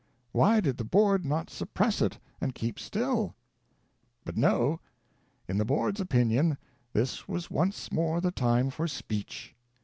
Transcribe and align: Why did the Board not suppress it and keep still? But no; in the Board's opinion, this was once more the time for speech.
Why 0.31 0.61
did 0.61 0.77
the 0.77 0.83
Board 0.83 1.27
not 1.27 1.51
suppress 1.51 2.01
it 2.01 2.17
and 2.41 2.55
keep 2.55 2.79
still? 2.79 3.35
But 4.25 4.35
no; 4.35 4.79
in 5.47 5.59
the 5.59 5.63
Board's 5.63 6.01
opinion, 6.01 6.57
this 6.91 7.27
was 7.27 7.51
once 7.51 7.91
more 7.91 8.19
the 8.19 8.31
time 8.31 8.71
for 8.71 8.87
speech. 8.87 9.53